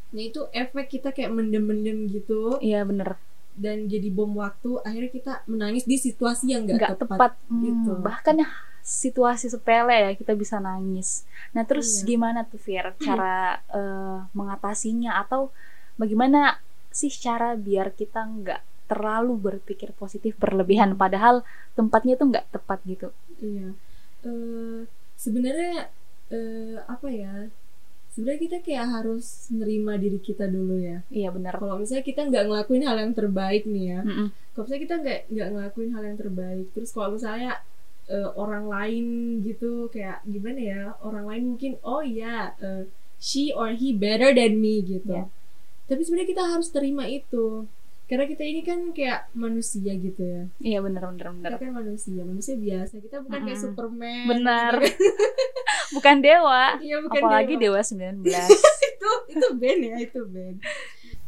nah 0.07 0.23
itu 0.23 0.41
efek 0.51 0.85
kita 0.89 1.11
kayak 1.11 1.29
mendem-mendem 1.29 2.07
gitu 2.07 2.57
Iya 2.59 2.83
bener. 2.83 3.19
dan 3.57 3.89
jadi 3.89 4.07
bom 4.07 4.37
waktu 4.37 4.77
akhirnya 4.79 5.09
kita 5.09 5.33
menangis 5.45 5.83
di 5.83 5.97
situasi 5.97 6.53
yang 6.53 6.63
nggak 6.63 6.77
Nggak 6.77 6.91
tepat, 6.95 7.17
tepat. 7.17 7.31
Hmm, 7.49 7.61
gitu. 7.61 7.91
Bahkan 7.99 8.35
ya 8.37 8.49
situasi 8.79 9.49
sepele 9.49 9.97
ya 9.99 10.11
kita 10.13 10.31
bisa 10.31 10.57
nangis. 10.57 11.25
Nah 11.51 11.65
terus 11.65 11.89
Iya. 11.99 12.05
gimana 12.07 12.39
tuh 12.45 12.55
Fir 12.57 12.85
cara 12.97 13.57
eh, 13.67 14.17
mengatasinya 14.31 15.19
atau 15.19 15.51
bagaimana 15.95 16.61
sih 16.89 17.09
cara 17.09 17.53
biar 17.55 17.93
kita 17.93 18.23
nggak 18.23 18.61
terlalu 18.87 19.35
berpikir 19.37 19.91
positif 19.93 20.39
berlebihan 20.39 20.95
padahal 20.95 21.43
tempatnya 21.75 22.15
tuh 22.15 22.31
nggak 22.31 22.47
tepat 22.51 22.79
gitu. 22.85 23.07
iya 23.39 23.75
Eh, 24.25 24.81
sebenarnya 25.15 25.93
eh, 26.29 26.77
apa 26.83 27.07
ya 27.07 27.47
sebenarnya 28.09 28.41
kita 28.41 28.57
kayak 28.65 28.87
harus 28.89 29.45
nerima 29.53 29.93
diri 29.95 30.17
kita 30.17 30.49
dulu 30.49 30.81
ya 30.81 31.05
Iya 31.07 31.29
bener. 31.29 31.53
kalau 31.53 31.77
misalnya 31.77 32.01
kita 32.01 32.25
nggak 32.25 32.43
ngelakuin 32.49 32.83
hal 32.83 32.97
yang 32.97 33.13
terbaik 33.13 33.63
nih 33.69 33.85
ya 33.93 33.99
Mm-mm. 34.01 34.27
kalau 34.51 34.63
misalnya 34.65 34.83
kita 34.83 34.95
nggak 34.97 35.19
nggak 35.29 35.47
ngelakuin 35.53 35.91
hal 35.93 36.03
yang 36.03 36.17
terbaik 36.17 36.65
terus 36.73 36.89
kalau 36.89 37.09
misalnya 37.13 37.61
eh, 38.09 38.29
orang 38.33 38.65
lain 38.65 39.05
gitu 39.45 39.85
kayak 39.87 40.25
gimana 40.25 40.59
ya 40.59 40.81
orang 41.05 41.25
lain 41.29 41.43
mungkin 41.53 41.71
oh 41.85 42.01
ya 42.01 42.57
eh, 42.57 42.89
she 43.21 43.53
or 43.53 43.69
he 43.71 43.93
better 43.93 44.33
than 44.33 44.57
me 44.57 44.81
gitu 44.81 45.13
Ya. 45.13 45.29
Tapi 45.87 46.01
sebenarnya 46.01 46.29
kita 46.29 46.43
harus 46.45 46.67
terima 46.69 47.03
itu 47.03 47.65
karena 48.05 48.23
kita 48.23 48.39
ini 48.41 48.61
kan 48.61 48.79
kayak 48.89 49.27
manusia 49.33 49.91
gitu 49.91 50.19
ya 50.19 50.43
Iya 50.61 50.79
bener 50.79 51.03
bener 51.05 51.27
bener. 51.29 51.49
kita 51.49 51.59
kan 51.59 51.71
manusia 51.73 52.21
manusia 52.21 52.55
biasa 52.55 52.93
kita 52.97 53.17
bukan 53.19 53.39
kayak 53.41 53.51
Mm-mm. 53.53 53.65
Superman 53.65 54.25
Benar. 54.29 54.73
gitu 54.77 54.87
kan. 54.87 54.95
Bukan 55.87 56.15
dewa. 56.19 56.75
Iya, 56.77 56.99
bukan 56.99 57.21
Apalagi 57.21 57.55
dewa. 57.55 57.79
dewa 57.79 58.19
19. 58.19 58.27
itu 58.91 59.09
itu 59.29 59.47
band 59.53 59.81
ya 59.81 59.95
itu 59.97 60.21
band 60.25 60.57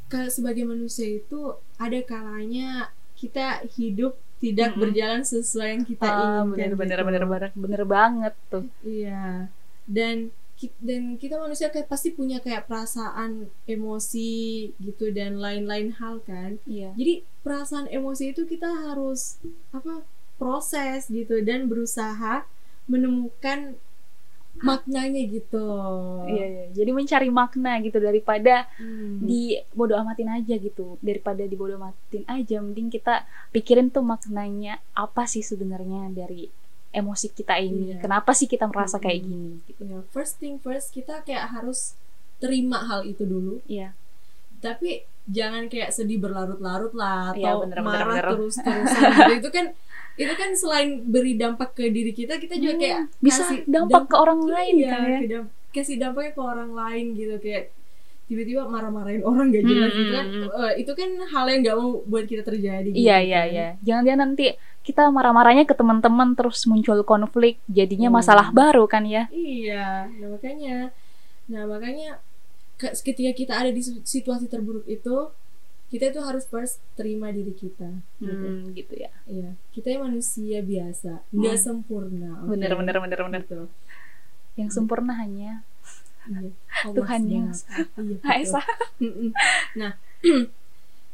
kalau 0.06 0.28
sebagai 0.28 0.64
manusia 0.64 1.08
itu 1.08 1.40
ada 1.76 2.00
kalanya 2.02 2.70
kita 3.14 3.64
hidup 3.70 4.16
tidak 4.38 4.72
Mm-mm. 4.72 4.82
berjalan 4.82 5.22
sesuai 5.22 5.70
yang 5.70 5.84
kita 5.86 6.04
Ah, 6.04 6.44
inginkan 6.44 6.50
bener 6.50 6.72
bener 6.76 6.98
gitu. 6.98 7.08
bener 7.08 7.24
bener 7.26 7.50
bener 7.54 7.82
banget 7.86 8.34
tuh. 8.50 8.64
iya 8.82 9.48
dan 9.86 10.32
dan 10.78 11.16
kita 11.16 11.36
manusia 11.36 11.68
kayak 11.68 11.88
pasti 11.88 12.12
punya 12.12 12.38
kayak 12.38 12.66
perasaan 12.66 13.48
emosi 13.64 14.32
gitu 14.76 15.08
dan 15.10 15.38
lain-lain 15.38 15.96
hal 15.96 16.20
kan 16.22 16.60
Iya. 16.66 16.92
jadi 16.94 17.14
perasaan 17.40 17.88
emosi 17.88 18.32
itu 18.32 18.44
kita 18.44 18.68
harus 18.68 19.40
apa 19.70 20.04
proses 20.36 21.08
gitu 21.08 21.40
dan 21.40 21.66
berusaha 21.66 22.44
menemukan 22.86 23.80
maknanya 24.60 25.24
gitu 25.24 25.72
Iya, 26.28 26.46
iya. 26.46 26.66
Jadi 26.74 26.92
mencari 26.92 27.30
makna 27.30 27.80
gitu 27.80 27.96
daripada 27.98 28.68
Hmm. 28.76 29.24
di 29.24 29.56
bodo 29.72 29.96
amatin 29.96 30.28
aja 30.30 30.56
gitu. 30.58 31.00
Daripada 31.00 31.42
di 31.42 31.56
bodo 31.56 31.80
amatin 31.80 32.28
aja, 32.28 32.60
mending 32.60 32.92
kita 32.92 33.24
pikirin 33.50 33.88
tuh 33.88 34.04
maknanya 34.04 34.84
apa 34.92 35.24
sih 35.24 35.40
sebenarnya 35.42 36.12
dari 36.12 36.52
emosi 36.90 37.30
kita 37.30 37.56
ini. 37.58 37.94
Iya. 37.94 38.02
Kenapa 38.02 38.34
sih 38.34 38.46
kita 38.46 38.66
merasa 38.66 38.98
kayak 38.98 39.22
Mm-mm. 39.22 39.30
gini 39.30 39.52
gitu. 39.66 39.82
Ya, 39.86 40.00
first 40.10 40.38
thing 40.38 40.58
first 40.58 40.90
kita 40.90 41.22
kayak 41.22 41.50
harus 41.52 41.94
terima 42.38 42.80
hal 42.82 43.04
itu 43.04 43.24
dulu 43.24 43.60
Iya. 43.66 43.92
tapi 44.60 45.04
jangan 45.26 45.68
kayak 45.68 45.92
sedih 45.92 46.20
berlarut-larut 46.20 46.92
lah 46.92 47.32
Iya, 47.32 47.52
atau 47.52 47.58
bener, 47.64 47.78
bener, 47.80 47.86
marah 48.08 48.32
terus-terusan 48.32 49.02
gitu. 49.12 49.34
itu 49.40 49.50
kan 49.52 49.66
itu 50.16 50.34
kan 50.36 50.50
selain 50.52 50.90
beri 51.06 51.36
dampak 51.36 51.76
ke 51.76 51.88
diri 51.88 52.12
kita 52.12 52.36
kita 52.36 52.56
juga 52.56 52.74
Hmm, 52.76 52.82
kayak 52.82 53.00
bisa 53.20 53.44
kasih 53.44 53.60
dampak 53.68 54.04
ke 54.08 54.16
orang 54.16 54.42
lain 54.44 54.74
iya, 54.76 54.90
kan 54.90 55.04
ya. 55.24 55.42
kasih 55.70 55.96
dampaknya 55.96 56.32
ke 56.34 56.42
orang 56.42 56.72
lain 56.74 57.06
gitu 57.14 57.36
kayak 57.40 57.64
tiba-tiba 58.30 58.62
marah-marahin 58.70 59.26
orang 59.26 59.50
gak 59.50 59.66
jelas 59.66 59.90
Hmm, 59.90 60.00
gitu 60.00 60.12
kan 60.14 60.26
hmm, 60.30 60.48
Eh, 60.60 60.74
itu 60.86 60.92
kan 60.94 61.10
hal 61.34 61.46
yang 61.50 61.60
gak 61.66 61.78
mau 61.82 61.92
buat 62.06 62.26
kita 62.30 62.44
terjadi 62.46 62.88
gitu 62.94 63.02
Iya, 63.02 63.16
kan. 63.18 63.26
iya, 63.26 63.42
iya. 63.50 63.68
Jangan-jangan 63.82 64.22
nanti 64.22 64.46
kita 64.86 65.02
marah-marahnya 65.10 65.66
ke 65.70 65.76
teman-teman 65.76 66.34
terus 66.38 66.64
muncul 66.70 67.02
konflik, 67.04 67.58
jadinya 67.70 68.10
Hmm. 68.10 68.18
masalah 68.22 68.48
baru 68.54 68.86
kan 68.86 69.04
ya. 69.06 69.26
Iya, 69.30 70.10
nah 70.22 70.28
makanya, 70.34 70.76
nah 71.52 71.64
makanya 71.66 72.10
ke- 72.82 72.96
ketika 73.02 73.32
kita 73.36 73.54
ada 73.58 73.72
di 73.74 73.82
situasi 73.84 74.46
terburuk 74.50 74.86
itu, 74.88 75.30
kita 75.90 76.14
itu 76.14 76.22
harus 76.22 76.46
first 76.46 76.78
terima 76.94 77.34
diri 77.34 77.54
kita. 77.54 77.90
Gitu. 78.22 78.46
Hmm, 78.46 78.78
gitu 78.78 78.94
ya. 78.94 79.12
Iya, 79.26 79.50
kita 79.74 79.88
yang 79.98 80.04
manusia 80.10 80.60
biasa, 80.62 81.12
nggak 81.34 81.56
Hmm. 81.58 81.66
sempurna. 81.66 82.30
oke? 82.46 82.52
Bener, 82.54 82.72
bener, 82.78 82.96
bener, 83.02 83.20
bener. 83.26 83.42
Gitu. 83.46 83.62
Yang 84.60 84.70
sempurna 84.76 85.14
hanya 85.16 85.64
Iya. 86.26 86.52
Allah 86.84 86.96
Tuhan 86.96 87.22
yang. 87.26 87.48
Iya, 87.96 88.16
Maha. 88.20 88.34
Esa. 88.38 88.62
Mm-mm. 89.00 89.30
Nah, 89.76 89.92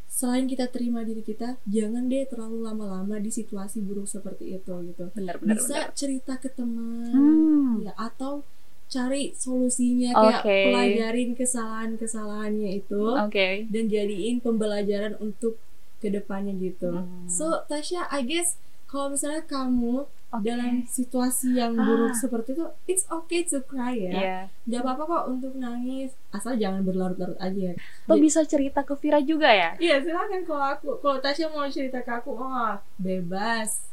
selain 0.10 0.48
kita 0.48 0.72
terima 0.72 1.04
diri 1.04 1.20
kita, 1.20 1.60
jangan 1.68 2.08
deh 2.08 2.24
terlalu 2.26 2.64
lama-lama 2.64 3.20
di 3.20 3.28
situasi 3.30 3.84
buruk 3.84 4.08
seperti 4.08 4.56
itu 4.56 4.74
gitu. 4.88 5.12
Bener, 5.12 5.36
bener, 5.38 5.60
Bisa 5.60 5.92
bener. 5.92 5.92
cerita 5.92 6.34
ke 6.40 6.48
teman, 6.48 7.12
Hmm. 7.12 7.84
ya 7.84 7.92
atau 7.96 8.42
cari 8.86 9.34
solusinya 9.36 10.14
kayak 10.14 10.42
pelajarin 10.46 11.32
kesalahan-kesalahannya 11.34 12.70
itu 12.80 13.02
Oke. 13.18 13.66
dan 13.68 13.84
jadiin 13.90 14.40
pembelajaran 14.40 15.18
untuk 15.18 15.58
ke 16.00 16.08
depannya 16.08 16.54
gitu. 16.56 16.94
Hmm. 16.94 17.26
So 17.28 17.66
Tasya, 17.66 18.08
I 18.08 18.22
guess 18.24 18.56
kalau 18.86 19.12
misalnya 19.12 19.44
kamu 19.44 20.06
Oke. 20.36 20.46
dalam 20.46 20.74
situasi 20.84 21.56
yang 21.56 21.74
Ah. 21.74 21.84
buruk 21.84 22.13
seperti 22.13 22.54
itu, 22.54 22.65
it's 22.86 23.06
okay 23.08 23.42
to 23.42 23.60
cry 23.62 23.94
ya. 23.94 24.12
Iya. 24.12 24.39
Gak 24.65 24.82
apa-apa 24.82 25.04
kok 25.06 25.25
untuk 25.30 25.54
nangis, 25.56 26.12
asal 26.30 26.56
jangan 26.56 26.82
berlarut-larut 26.82 27.38
aja. 27.38 27.74
Lo 28.06 28.15
bisa 28.18 28.44
cerita 28.44 28.82
ke 28.82 28.96
Vira 28.96 29.20
juga 29.20 29.48
ya? 29.48 29.74
Iya 29.75 30.01
silakan 30.01 30.42
kalau 30.44 30.65
aku, 30.70 30.89
kalau 31.00 31.18
Tasya 31.18 31.48
mau 31.48 31.63
cerita 31.68 32.00
ke 32.00 32.12
aku, 32.13 32.32
oh 32.34 32.74
bebas. 32.98 33.88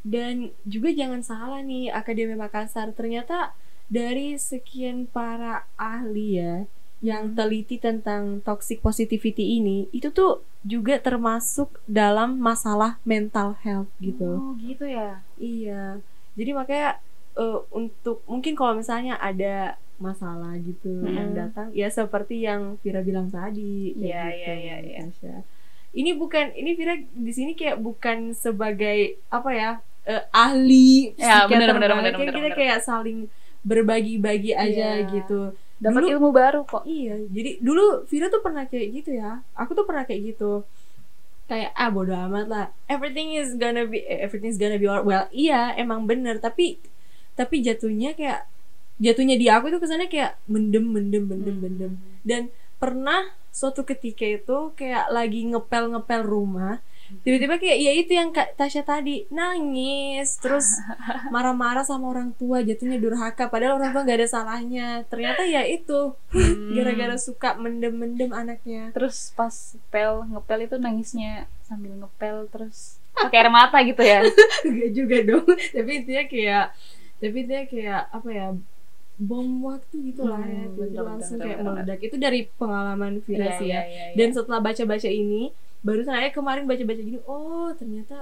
Dan 0.00 0.52
juga 0.62 0.92
jangan 0.92 1.20
salah 1.20 1.60
nih 1.60 1.88
Akademi 1.88 2.34
Makassar 2.34 2.92
ternyata 2.92 3.56
dari 3.86 4.36
sekian 4.36 5.04
para 5.06 5.64
ahli 5.74 6.36
ya 6.36 6.54
yang 7.00 7.32
teliti 7.32 7.76
tentang 7.76 8.40
toxic 8.40 8.80
positivity 8.80 9.56
ini 9.58 9.88
itu 9.90 10.08
tuh 10.08 10.40
juga 10.64 10.96
termasuk 10.96 11.76
dalam 11.84 12.40
masalah 12.40 12.96
mental 13.04 13.54
health 13.60 13.90
gitu. 14.00 14.40
Oh 14.40 14.52
gitu 14.56 14.84
ya. 14.88 15.20
Iya. 15.36 16.00
Jadi 16.34 16.50
makanya 16.56 16.90
eh, 17.36 17.58
untuk 17.70 18.24
mungkin 18.24 18.56
kalau 18.56 18.74
misalnya 18.80 19.20
ada 19.20 19.76
masalah 20.00 20.58
gitu 20.58 20.90
Mm-mm. 20.90 21.14
yang 21.14 21.30
datang 21.38 21.68
ya 21.70 21.86
seperti 21.86 22.42
yang 22.42 22.80
Vira 22.82 23.04
bilang 23.04 23.30
tadi. 23.30 23.94
iya, 23.94 24.32
iya, 24.34 24.54
iya. 24.82 25.00
Tasya. 25.06 25.44
Ini 25.94 26.10
bukan 26.18 26.50
ini 26.58 26.74
Vira 26.74 26.98
di 26.98 27.32
sini 27.32 27.54
kayak 27.54 27.78
bukan 27.78 28.34
sebagai 28.34 29.20
apa 29.30 29.50
ya 29.54 29.70
eh, 30.04 30.24
ahli 30.34 31.14
Ya, 31.14 31.46
bener, 31.46 31.70
bener, 31.70 31.90
bener, 31.94 32.12
bener, 32.18 32.32
kita 32.34 32.40
bener. 32.50 32.56
kayak 32.58 32.78
saling 32.82 33.30
berbagi-bagi 33.64 34.52
aja 34.52 34.88
Iya. 35.00 35.08
gitu. 35.12 35.40
Dapat 35.82 36.00
Dulu- 36.06 36.12
ilmu 36.16 36.28
baru 36.30 36.60
kok. 36.62 36.86
Iya, 36.86 37.18
jadi 37.28 37.58
dulu 37.58 38.06
Vira 38.06 38.30
tuh 38.30 38.40
pernah 38.40 38.64
kayak 38.64 38.88
gitu 38.94 39.10
ya. 39.14 39.42
Aku 39.58 39.74
tuh 39.74 39.84
pernah 39.84 40.06
kayak 40.06 40.34
gitu. 40.34 40.62
Kayak 41.44 41.76
ah 41.76 41.90
bodo 41.92 42.14
amat 42.14 42.46
lah. 42.48 42.66
Everything 42.88 43.36
is 43.36 43.52
gonna 43.58 43.84
be 43.84 44.00
eh, 44.06 44.24
everything 44.24 44.48
is 44.48 44.56
gonna 44.56 44.80
be 44.80 44.88
all 44.88 45.04
well. 45.04 45.28
Iya, 45.34 45.76
emang 45.76 46.08
bener, 46.08 46.40
tapi 46.40 46.80
tapi 47.34 47.60
jatuhnya 47.60 48.14
kayak 48.14 48.46
jatuhnya 49.02 49.34
di 49.34 49.50
aku 49.50 49.74
itu 49.74 49.82
kesannya 49.82 50.06
kayak 50.06 50.38
mendem 50.46 50.86
mendem 50.86 51.26
mendem 51.26 51.56
mendem 51.58 51.92
dan 52.22 52.46
pernah 52.78 53.26
suatu 53.50 53.82
ketika 53.82 54.22
itu 54.22 54.70
kayak 54.78 55.10
lagi 55.10 55.50
ngepel 55.50 55.90
ngepel 55.90 56.22
rumah 56.22 56.78
tiba-tiba 57.22 57.54
kayak 57.56 57.78
ya 57.78 57.92
itu 57.92 58.12
yang 58.12 58.30
kak 58.30 58.56
Tasya 58.56 58.82
tadi 58.82 59.28
nangis 59.28 60.40
terus 60.40 60.66
marah-marah 61.34 61.84
sama 61.84 62.10
orang 62.10 62.34
tua 62.34 62.60
jatuhnya 62.60 62.98
durhaka 62.98 63.46
padahal 63.46 63.78
orang 63.78 63.92
tua 63.92 64.02
nggak 64.02 64.18
ada 64.18 64.28
salahnya. 64.28 64.88
Ternyata 65.06 65.44
ya 65.44 65.62
itu 65.62 66.16
Hmm. 66.34 66.74
gara-gara 66.74 67.14
suka 67.14 67.54
mendem-mendem 67.54 68.34
anaknya. 68.34 68.90
Terus 68.90 69.30
pas 69.32 69.54
pel 69.88 70.26
ngepel 70.26 70.66
itu 70.66 70.76
nangisnya 70.76 71.46
sambil 71.62 71.94
ngepel 71.94 72.50
terus 72.50 72.98
pakai 73.14 73.38
air 73.38 73.50
mata 73.50 73.78
gitu 73.80 74.02
ya? 74.02 74.26
Enggak 74.66 74.90
juga 74.90 75.16
dong 75.22 75.46
tapi 75.46 75.90
intinya 76.02 76.24
kayak 76.26 76.64
tapi 77.16 77.36
intinya 77.46 77.64
kayak 77.70 78.02
apa 78.10 78.28
ya 78.28 78.46
bom 79.14 79.62
waktu 79.62 80.10
gitu 80.10 80.26
lah 80.26 80.42
ya 80.42 80.66
Hmm, 80.66 80.74
Tiba-tiba 80.74 80.90
bener, 80.98 81.06
langsung 81.06 81.38
kayak 81.38 81.58
meledak. 81.62 81.98
Itu 82.02 82.16
dari 82.18 82.40
pengalaman 82.58 83.22
Vira 83.22 83.46
Iya, 83.46 83.58
sih 83.62 83.68
iya, 83.70 83.78
ya 83.78 83.82
iya, 83.86 84.04
iya. 84.10 84.14
dan 84.18 84.28
setelah 84.34 84.58
baca-baca 84.58 85.06
ini 85.06 85.42
baru 85.86 86.02
saya 86.08 86.28
kemarin 86.36 86.64
baca-baca 86.70 87.02
gini 87.08 87.20
oh 87.28 87.68
ternyata 87.76 88.14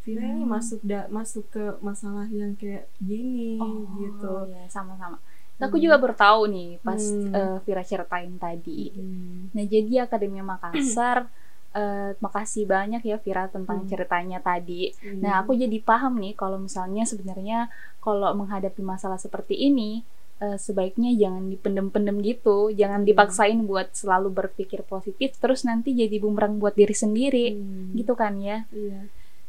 Vira 0.00 0.24
ini 0.24 0.48
Hmm. 0.48 0.52
masuk 0.56 0.80
da 0.80 1.00
masuk 1.12 1.44
ke 1.54 1.64
masalah 1.84 2.24
yang 2.32 2.52
kayak 2.56 2.88
gini 3.02 3.60
oh, 3.60 3.84
gitu 4.00 4.32
ya 4.48 4.64
sama-sama 4.72 5.16
aku 5.60 5.76
Hmm. 5.76 5.84
juga 5.84 5.96
bertahu 6.00 6.40
nih 6.48 6.70
pas 6.80 6.96
Hmm. 6.96 7.34
eh, 7.36 7.56
Vira 7.66 7.82
ceritain 7.84 8.32
tadi 8.40 8.96
Hmm. 8.96 9.52
Nah, 9.52 9.64
jadi 9.66 10.06
Akademi 10.06 10.40
Makassar 10.40 11.18
eh, 11.76 12.10
makasih 12.24 12.64
banyak 12.74 13.02
ya 13.04 13.16
Vira 13.20 13.44
tentang 13.50 13.78
Hmm. 13.82 13.88
ceritanya 13.90 14.38
tadi. 14.42 14.90
Nah, 15.22 15.32
aku 15.44 15.52
jadi 15.54 15.78
paham 15.82 16.16
nih 16.22 16.32
kalau 16.38 16.56
misalnya 16.58 17.02
sebenarnya 17.06 17.68
kalau 18.00 18.30
menghadapi 18.34 18.80
masalah 18.82 19.18
seperti 19.20 19.54
ini 19.68 20.02
eh, 20.40 20.56
sebaiknya 20.56 21.12
jangan 21.14 21.48
dipendem-pendem 21.48 22.16
gitu, 22.22 22.72
jangan 22.72 23.04
Hmm. 23.04 23.08
dipaksain 23.08 23.60
buat 23.62 23.92
selalu 23.92 24.28
berpikir 24.30 24.80
positif 24.82 25.36
terus 25.36 25.62
nanti 25.62 25.92
jadi 25.92 26.16
bumerang 26.16 26.56
buat 26.56 26.72
diri 26.72 26.92
sendiri. 26.94 27.52
Hmm. 27.52 27.92
Gitu 27.92 28.12
kan 28.14 28.40
ya. 28.40 28.64
Iya. 28.70 29.04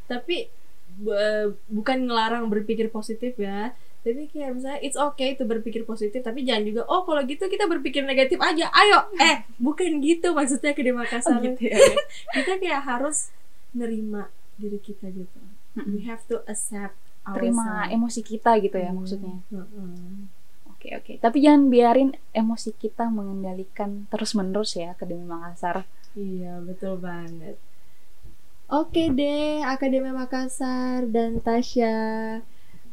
Tapi 0.05 0.51
bu- 0.93 1.15
bukan 1.71 1.97
ngelarang 2.03 2.45
berpikir 2.45 2.87
positif 2.87 3.35
ya. 3.35 3.71
Tapi 4.01 4.27
kayak 4.27 4.51
misalnya 4.51 4.79
it's 4.81 4.97
okay 4.97 5.31
itu 5.31 5.45
berpikir 5.45 5.85
positif, 5.85 6.19
tapi 6.19 6.41
jangan 6.41 6.65
juga 6.65 6.81
oh 6.85 7.01
kalau 7.01 7.21
gitu 7.21 7.45
kita 7.45 7.65
berpikir 7.65 8.01
negatif 8.01 8.35
aja. 8.37 8.67
Ayo, 8.71 8.99
eh 9.15 9.45
bukan 9.57 10.01
gitu 10.01 10.33
maksudnya 10.33 10.73
ke 10.73 10.81
Makassar. 10.83 11.37
ya. 11.37 11.53
kita 12.35 12.57
kayak 12.57 12.81
harus 12.81 13.29
nerima 13.71 14.27
diri 14.57 14.77
kita 14.77 15.07
gitu. 15.07 15.39
We 15.77 16.03
have 16.03 16.25
to 16.27 16.41
accept 16.43 16.97
Terima 17.23 17.61
ourselves. 17.85 17.93
emosi 17.93 18.21
kita 18.25 18.51
gitu 18.59 18.75
ya 18.75 18.89
Hmm. 18.89 18.97
maksudnya. 18.99 19.35
Heeh. 19.47 20.40
Oke, 20.81 20.97
oke. 20.97 21.13
Tapi 21.21 21.37
jangan 21.45 21.69
biarin 21.69 22.09
emosi 22.33 22.73
kita 22.73 23.05
mengendalikan 23.05 24.09
terus-menerus 24.09 24.73
ya 24.73 24.97
Akademi 24.97 25.29
Makassar. 25.29 25.85
Iya, 26.17 26.57
betul 26.65 26.97
banget. 26.97 27.53
Oke 28.65 29.13
deh, 29.13 29.61
Akademi 29.61 30.09
Makassar 30.09 31.05
dan 31.05 31.37
Tasya. 31.37 31.93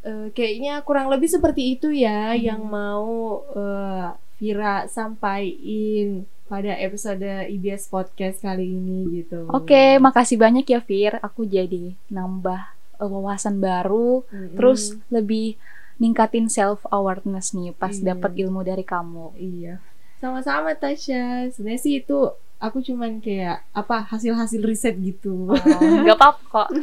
Eh, 0.04 0.28
kayaknya 0.36 0.84
kurang 0.84 1.08
lebih 1.08 1.32
seperti 1.32 1.80
itu 1.80 1.88
ya 1.88 2.36
Hmm. 2.36 2.44
yang 2.44 2.60
mau 2.60 3.40
eh, 3.56 4.08
Vira 4.36 4.84
sampaikan 4.86 6.22
pada 6.44 6.76
episode 6.76 7.24
IBS 7.48 7.88
Podcast 7.88 8.44
kali 8.44 8.68
ini 8.68 9.24
gitu. 9.24 9.48
Oke, 9.48 9.96
makasih 9.96 10.36
banyak 10.36 10.68
ya 10.68 10.84
Fir. 10.84 11.16
Aku 11.24 11.48
jadi 11.48 11.96
nambah 12.12 12.60
eh, 13.00 13.08
wawasan 13.08 13.58
baru, 13.58 14.28
Mm-mm. 14.28 14.60
terus 14.60 14.92
lebih 15.08 15.56
ningkatin 15.98 16.46
self 16.46 16.82
awareness 16.88 17.52
nih 17.52 17.70
pas 17.72 17.92
Iya. 17.92 18.14
dapat 18.14 18.32
ilmu 18.34 18.62
dari 18.62 18.82
kamu. 18.82 19.34
Iya. 19.34 19.82
Sama-sama 20.18 20.74
Tasya. 20.74 21.50
Sebenarnya 21.50 21.78
sih 21.78 21.94
itu 22.00 22.18
aku 22.58 22.82
cuman 22.82 23.18
kayak 23.18 23.62
apa 23.70 24.02
hasil-hasil 24.04 24.62
riset 24.62 24.98
gitu. 24.98 25.50
Oh, 25.50 26.02
Gak 26.06 26.16
apa-apa 26.16 26.42
kok. 26.46 26.68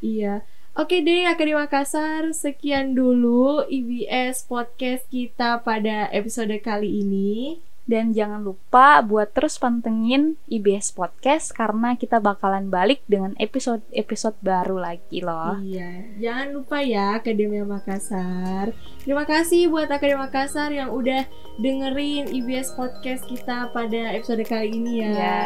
Iya. 0.00 0.40
Oke 0.72 1.02
deh, 1.02 1.26
Akademi 1.26 1.58
Makassar, 1.58 2.30
sekian 2.30 2.94
dulu 2.94 3.66
IBS 3.66 4.46
podcast 4.46 5.02
kita 5.10 5.60
pada 5.60 6.08
episode 6.08 6.54
kali 6.62 7.02
ini. 7.02 7.58
Dan 7.88 8.14
jangan 8.14 8.44
lupa 8.44 9.02
buat 9.02 9.34
terus 9.34 9.58
pantengin 9.58 10.38
IBS 10.46 10.94
Podcast 10.94 11.50
karena 11.50 11.98
kita 11.98 12.22
bakalan 12.22 12.70
balik 12.70 13.02
dengan 13.10 13.34
episode-episode 13.40 14.38
baru 14.44 14.78
lagi 14.78 15.24
loh. 15.24 15.58
Iya, 15.58 16.14
jangan 16.22 16.46
lupa 16.54 16.80
ya 16.84 17.18
Akademi 17.18 17.58
Makassar. 17.66 18.70
Terima 19.02 19.26
kasih 19.26 19.72
buat 19.72 19.90
Akademi 19.90 20.22
Makassar 20.22 20.70
yang 20.70 20.94
udah 20.94 21.26
dengerin 21.58 22.30
IBS 22.30 22.72
podcast 22.78 23.26
kita 23.26 23.68
pada 23.74 24.14
episode 24.14 24.44
kali 24.46 24.70
ini 24.70 25.02
ya. 25.02 25.10
Iya. 25.10 25.40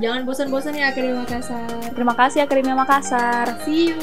Jangan 0.00 0.20
bosan-bosan 0.24 0.80
ya 0.80 0.90
Akademi 0.90 1.20
Makassar. 1.20 1.92
Terima 1.92 2.14
kasih 2.16 2.48
Akademi 2.48 2.72
Makassar. 2.72 3.60
See 3.66 3.92
you. 3.92 4.00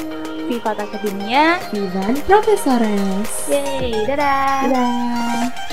Viva 0.48 0.72
Akademia. 0.72 1.60
Vivan 1.76 2.16
Profesores. 2.24 3.28
Yeay, 3.52 4.08
dadah. 4.08 4.64
Dadah. 4.72 5.67